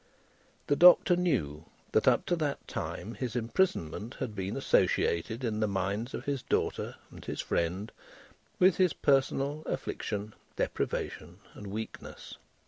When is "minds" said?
5.67-6.15